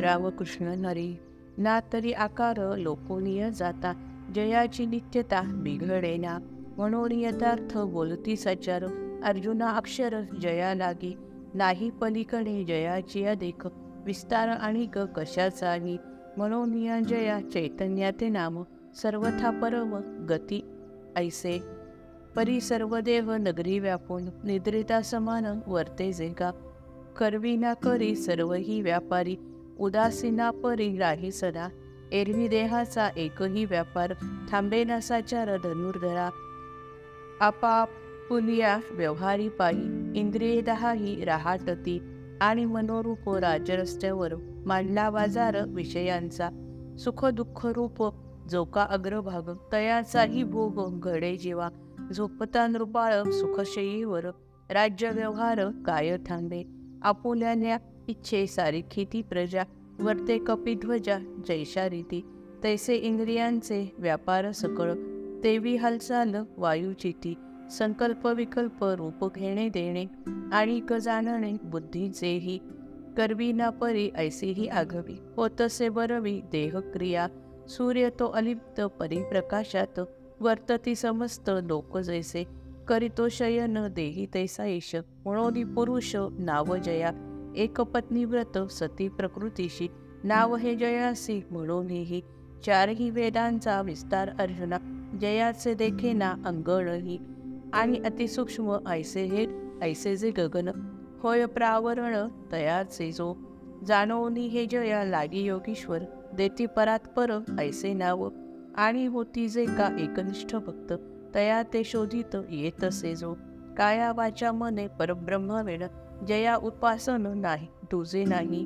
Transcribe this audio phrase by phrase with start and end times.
[0.00, 1.14] रामकृष्ण हरी
[1.58, 3.92] ना तरी आकार लोकोनीय जाता
[4.34, 6.38] जयाची नित्यता बिघडेना.
[6.76, 8.84] म्हणून यथार्थ बोलती सचार
[9.24, 11.16] अर्जुना अक्षर जया लागी.
[11.54, 13.68] नाही पलीकडे जयाची अधिक
[14.04, 15.96] विस्तार आणि क कशाचा
[16.36, 18.62] म्हणून या जया चैतन्याते नाम
[19.02, 19.94] सर्वथा परम
[20.26, 20.64] गती.
[21.16, 21.62] ऐसे.
[22.36, 22.98] परी सर्व
[23.30, 26.50] नगरी व्यापून निद्रिता समान वर्ते जे का
[27.18, 29.36] करवी ना करी सर्वही व्यापारी.
[29.78, 31.68] उदासीना परी राही सदा.
[32.12, 34.14] एरवी देहाचा एकही व्यापार
[34.50, 36.30] थांबेनासाच्या रधनुर्धरा धनुर्धरा.
[37.40, 42.00] आपापुलिया व्यवहारी पायी इंद्रिये दहाही राहाटती
[42.40, 44.34] आणि मनोरूप राजरस्त्यावर
[44.66, 46.48] मांडला बाजार विषयांचा.
[46.98, 48.14] सुख दुःख रूप
[48.48, 51.68] जो का अग्रभाग तयाचाही भोग घडे जेवा.
[52.16, 54.24] झोपता नृपाळ सुखशयीवर
[54.70, 56.62] राज्य व्यवहार काय थांबे?
[57.02, 59.62] आपुल्याने इच्छे सारी ती प्रजा
[60.00, 62.24] वर्ते कपिध्वजा जैशा रीती.
[62.62, 64.92] तैसे इंद्रियांचे व्यापार सकळ
[65.44, 67.34] तेवी हालचाल वायुचिती
[67.70, 70.04] संकल्प विकल्प रूप घेणे देणे
[70.52, 72.58] आणि गजानणे जाणणे बुद्धीचेही.
[73.16, 77.28] करवी ना परी ऐसेही आघवी होतसे बरवी देहक्रिया.
[77.68, 80.00] सूर्य तो अलिप्त परिप्रकाशात
[80.40, 82.44] वर्तती समस्त लोक जैसे.
[82.88, 87.27] करितो शयन देही तैसा ईश म्हणून पुरुष नाव जया.
[87.58, 89.88] एक पत्नी व्रत सती प्रकृतीशी.
[90.24, 92.20] नाव हे जयासी म्हणूनही
[92.66, 94.78] चारही वेदांचा विस्तार अर्जुना
[95.20, 97.18] जयाचे देखेना अंगणही.
[97.72, 99.46] आणि अतिसूक्ष्म ऐसे हे
[99.82, 100.68] ऐसे जे गगन
[101.22, 103.34] होय प्रावरण तयाचे जो.
[103.86, 105.98] जाणवनी हे जया लागी योगीश्वर
[106.34, 108.28] देती परात्पर ऐसे नाव.
[108.76, 110.92] आणि होती जे का एकनिष्ठ भक्त
[111.34, 113.34] तया ते शोधित येतसे जो.
[113.76, 115.86] काया वाचा मने परब्रह्म वेळ
[116.26, 118.64] जया उपासन नाही तुझे नाही.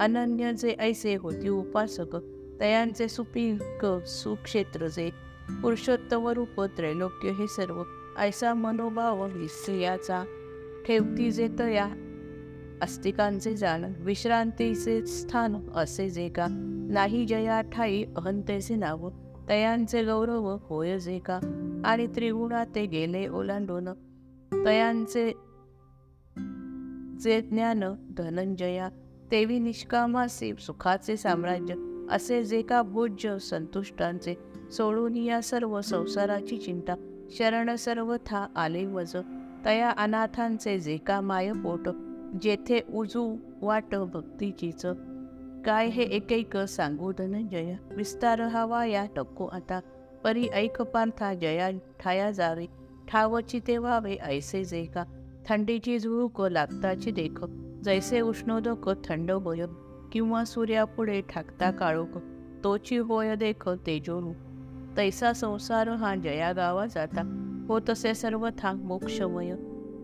[0.00, 2.16] अनन्य जे ऐसे होती उपासक
[2.60, 5.10] तयांचे सुपीक सुक्षेत्र जे.
[5.62, 7.82] पुरुषोत्तम रूप त्रैलोक्य हे सर्व.
[8.18, 10.24] ऐसा मनोभाव विस्याचा
[10.86, 11.88] ठेवती जे तया
[12.82, 16.46] अस्तिकांचे जाण विश्रांतीचे स्थान असे जे का.
[16.90, 19.10] नाही जया ठाई अहंतेचे नाव.
[19.48, 21.40] तयांचे गौरव होय जे का.
[21.84, 23.88] आणि त्रिगुणा ते गेले ओलांडून.
[24.64, 25.32] तयांचे
[27.22, 27.80] जे ज्ञान
[28.18, 28.88] धनंजया
[29.30, 31.74] तेवी निष्कामासे सुखाचे साम्राज्य
[32.10, 34.34] असे जे का भोज्य संतुष्टांचे
[34.70, 36.94] सोडून या सर्व संसाराची चिंता
[37.30, 39.16] शरण सर्वथा आले वज.
[39.64, 41.88] तया अनाथांचे जे का माय पोट
[42.42, 44.82] जेथे उजू वाट भक्तीचीच.
[45.64, 47.76] काय हे एकैक सांगू धनंजय?
[47.96, 49.80] विस्तार हवा या टक्को आता.
[50.24, 52.66] परी ऐक पार्था जया ठाया जावे.
[53.08, 55.04] ठावची ते व्हावे ऐसे जे का
[55.46, 57.44] थंडीची झुळूक लागताची देख.
[57.84, 59.64] जैसे उष्णोदक हो, थंड होय.
[60.12, 62.18] किंवा सूर्यापुढे ठाकता काळोख
[62.64, 64.32] तोची होय देख तेजोरू
[64.96, 67.48] तैसा संसार हा जया गावा जाता.
[67.68, 69.54] हो तसे सर्व सर्वथा मोक्षमय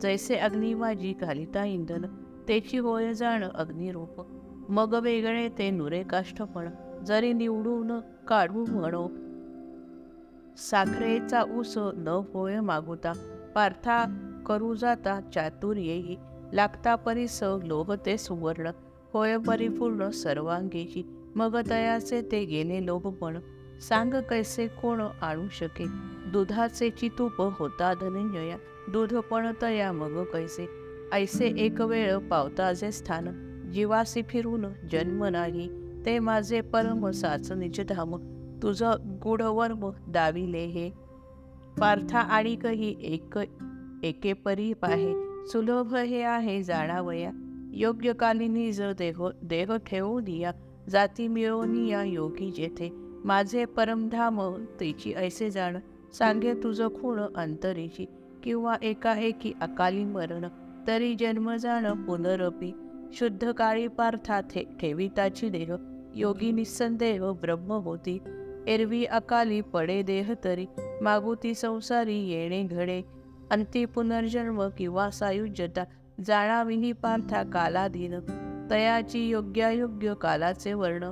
[0.00, 2.04] जैसे अग्निवाजी घालिता इंधन.
[2.48, 4.26] तेची होय जाण अग्निरूप.
[4.68, 6.68] मग वेगळे ते नुरे काष्ठपण.
[7.06, 9.08] जरी निवडून काढू म्हणो.
[10.56, 13.33] साखरेचा ऊस न होय मागुता.
[13.54, 14.04] पार्था
[14.46, 16.16] करू जाता चातुर्येही
[16.52, 18.70] लागता परिस लोभते सुवर्ण.
[19.12, 21.04] होय परिपूर्ण सर्वांगीही.
[21.36, 23.38] मग दयाचे ते गेले लोभपण
[23.80, 25.84] सांग कैसे कोण आणू शके?
[26.32, 28.56] दुधाचे चितूप होता धनंजया.
[28.92, 30.68] दूध पण तया मग कैसे?
[31.12, 33.24] ऐसे एक वेळ पावता जे स्थान.
[33.72, 35.68] जीवासी फिरून जन्म नाही.
[36.06, 38.16] ते माझे परम साच निजधाम
[38.62, 41.03] तुझं गुढवर्म दाविले हे.
[41.80, 43.38] पार्था आणि कही एक
[44.02, 45.14] एके परी पाहे.
[45.46, 47.30] सुलभ हे आहे जाणावया.
[47.72, 50.52] योग्य कालिनी ज देह देह ठेवून दिया.
[50.88, 52.90] जाती मिळवनिया योगी जेथे.
[53.24, 55.76] माझे परमधाम तिची ऐसे जाण.
[56.12, 58.06] सांगे तुझं खूण अंतरीची.
[58.42, 60.44] किंवा एकाएकी अकाली मरण.
[60.86, 62.74] तरी जन्म जाण पुनरपी.
[63.12, 64.40] शुद्ध काळी पार्था
[64.80, 65.72] ठेविताची देह.
[66.14, 68.18] योगी निसंदेह ब्रह्म होती.
[68.66, 70.66] एरवी अकाली पडे देह तरी
[71.00, 73.02] मागुती संसारी येणे घडे.
[73.50, 75.84] अंती पुनर्जन्म किंवा सायुज्यता
[76.26, 78.14] जाणाविही पार्था कालाधीन.
[78.70, 81.10] तयाची योग्यायोग्य कालाचे वर्ण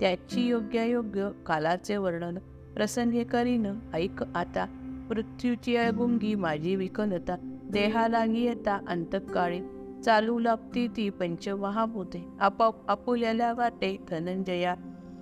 [0.00, 2.38] त्याची योग्यायोग्य कालाचे वर्णन.
[2.74, 4.66] प्रसंगे करीन ऐक आता
[5.10, 7.36] मृत्यूची अगुंगी माझी विकलता
[7.72, 9.60] देहाला येता अंतकाळी
[10.04, 12.24] चालू लागती ती पंचमहाभूते.
[12.40, 14.74] आपाप आपुल्याला वाटे धनंजया.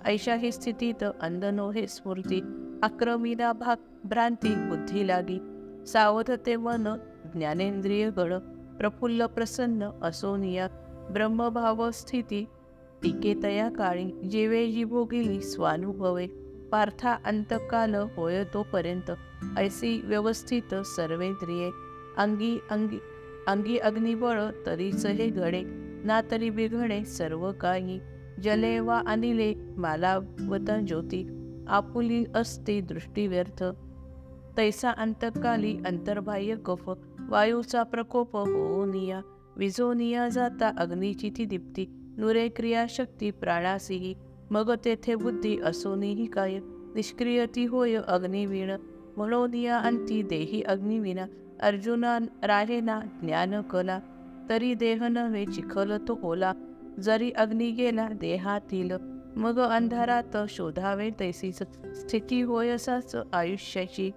[0.05, 2.41] ऐशा ही स्थितीत अंधनो हे स्फूर्ती
[2.83, 5.39] आक्रमीला भाग भ्रांती बुद्धी लागी.
[5.85, 6.87] सावधते मन
[7.35, 8.37] ज्ञानेंद्रिय गण
[8.79, 10.67] प्रफुल्ल प्रसन्न असोनिया
[11.11, 12.45] ब्रह्मभाव स्थिती
[13.03, 16.27] टीके तया काळी जेवे जी भोगिली स्वानुभवे.
[16.71, 19.11] पार्था अंतकाल होय तोपर्यंत
[19.57, 21.71] ऐसी व्यवस्थित सर्वेंद्रिये.
[22.17, 22.99] अंगी अंगी
[23.47, 25.61] अंगी अग्निबळ तरीच हे घडे
[26.05, 27.99] ना तरी बिघडे सर्व काही.
[28.43, 31.27] जले वा अनिले मालावत ज्योती
[31.67, 33.63] आपुली असते दृष्टी व्यर्थ.
[34.57, 36.89] तैसा अंतकाली अंतर्बाह्य कफ
[37.29, 39.21] वायूचा प्रकोप होनिया
[39.57, 41.85] विझोनिया जाता अग्नीची ती दीप्ती
[42.17, 44.13] नुरे क्रियाशक्ती प्राणासीही
[44.51, 46.59] मग तेथे बुद्धी असोनीही काय
[46.95, 48.71] निष्क्रिय ती होय अग्निवीण
[49.17, 51.25] म्हणोनिया अंती देही अग्निविना
[51.61, 53.99] अर्जुना राहेना ज्ञान कला
[54.49, 56.53] तरी देह नव्हे चिखल तो ओला
[57.03, 58.91] जरी अग्नी गेला देहातील
[59.35, 61.57] मग अंधारात शोधावे तैसीच
[61.95, 64.11] स्थिती होय असाच आयुष्याची.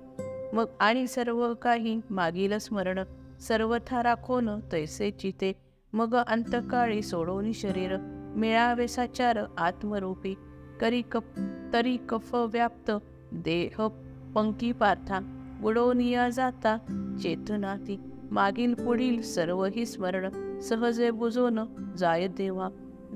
[0.53, 2.99] मग आणि सर्व काही मागील स्मरण
[3.41, 5.53] सर्वथा राखोन तैसे चिते.
[5.93, 7.97] मग अंतकाळी सोडोनी शरीर
[8.37, 10.35] मिळावे साचार आत्मरूपी.
[10.81, 11.25] करी कप
[11.73, 12.91] तरी कफ व्याप्त
[13.33, 13.89] देह
[14.35, 15.19] पंकी पार्था.
[15.61, 16.77] बुडोनिया जाता
[17.23, 18.01] चेतनाती.
[18.33, 21.59] मागील पुढील सर्वही स्मरण सहजे बुजोन
[21.99, 22.69] जाय देवा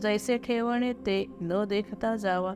[0.02, 2.54] जैसे ठेवणे ते न देखता जावा.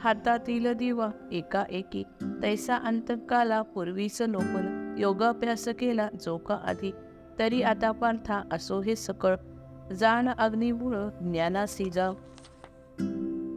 [0.00, 2.02] हातातील दिवा एका एकी
[2.42, 6.92] तैसा अंतकाला पूर्वीच लोपन योगाभ्यास केला जो का आधी.
[7.38, 9.34] तरी आता पार्था असो हे सकळ.
[9.94, 12.14] जाण अग्निमुळ ज्ञानासी जाव.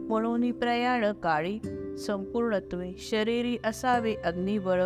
[0.08, 1.58] म्हणून प्रयाण काळी
[1.98, 4.82] संपूर्णत्वे शरीरी असावे अग्निबळ.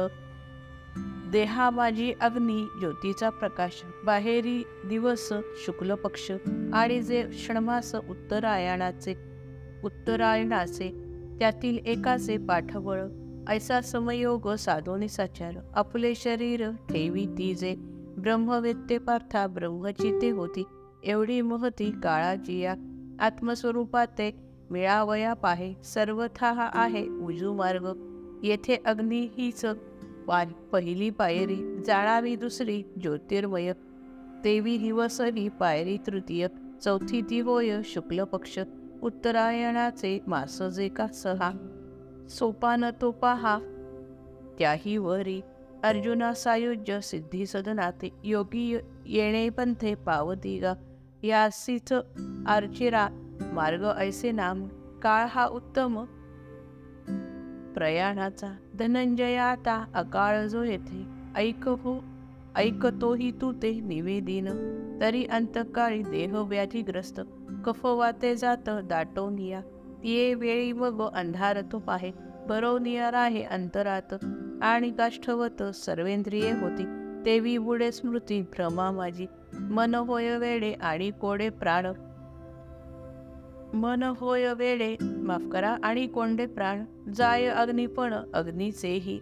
[1.32, 3.82] देहा माझी अग्नी ज्योतीचा प्रकाश.
[4.04, 5.32] बाहेरी दिवस
[5.66, 6.32] शुक्ल पक्ष.
[6.72, 9.14] आणि जे क्षणमास उत्तरायणाचे
[9.84, 10.88] उत्तरायणाचे
[11.38, 13.02] त्यातील एकाचे पाठबळ.
[13.48, 15.54] ऐसा समयोग साधोनी साचार.
[15.74, 17.74] आपले शरीर ठेवी ती जे
[18.18, 20.62] ब्रह्मवेत्ते पार्था ब्रह्मचिते होती.
[21.04, 22.74] एवढी महती काळाची या
[23.20, 24.36] आत्मस्वरूपाते
[24.70, 25.74] मिळावया पाहे.
[25.84, 27.92] सर्वथा हा आहे उजू मार्ग.
[28.42, 29.64] येथे अग्नी हीच
[30.30, 33.72] पार पहिली पायरी जाळावी दुसरी ज्योतिर्मय.
[34.44, 36.48] तेवी दिवसरी पायरी तृतीय
[36.82, 38.58] चौथी ती होय शुक्ल पक्ष
[39.02, 41.50] उत्तरायणाचे मास जे का सहा.
[42.30, 43.58] सोपान तो पहा.
[44.58, 45.40] त्याही वरी
[45.82, 50.74] अर्जुना सायुज्य सिद्धी सदनाते योगी येणे पंथे पावती गा
[51.22, 51.92] यासीच
[52.46, 53.08] आर्चिरा
[53.52, 54.68] मार्ग ऐसे नाम
[55.02, 56.04] काळ हा उत्तम
[57.80, 61.04] प्रयाणाचा धनंजया आता अकाळ जो येथे
[61.36, 62.04] ऐक हो
[62.56, 64.48] ऐकतोही तू ते निवेदिन.
[65.00, 67.20] तरी अंतकाळी देह व्याधीग्रस्त
[67.64, 69.60] कफवाते जात दाटोनिया.
[70.04, 72.10] ये वेळी मग अंधार तो पाहे
[72.48, 74.14] बरवनिया राहे अंतरात.
[74.62, 76.84] आणि काष्ठवत सर्वेंद्रिये होती
[77.24, 79.26] तेवी बुडे स्मृती भ्रमा माझी.
[79.52, 81.86] मन होय वेडे आणि कोडे प्राण.
[83.74, 84.96] मन होय वेळे
[85.30, 86.84] माफ करा आणि कोंडे प्राण
[87.14, 89.20] जाय अग्निपण अग्नीचेही.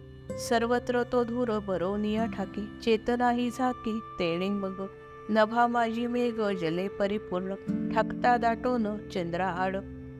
[0.49, 4.85] सर्वत्र तो धूर बरोनिया ठाकी चेतनाही झाकी तेणे मग.
[5.29, 7.55] नभा माझी मेघ जले परिपूर्ण
[7.93, 9.77] ठाकता दाटोन चंद्रा आड.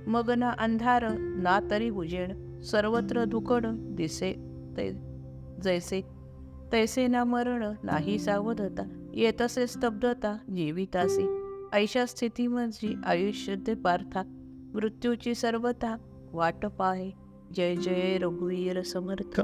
[0.08, 3.66] मग ना अंधार ना तरी उजेड सर्वत्र धुकड
[3.98, 4.32] दिसे
[4.78, 4.90] ते
[5.64, 6.02] जैसे.
[6.72, 8.84] तैसे ना मरण नाही सावधता
[9.14, 11.26] येतसे स्तब्धता जीवितासी.
[11.74, 14.22] ऐशा स्थिती म्हणजे आयुष्य ते पार्था.
[14.76, 15.96] मृत्यूची सर्वथा
[16.34, 17.12] वाट पाहे
[17.56, 19.42] जय जय रघुवीर समर्थ.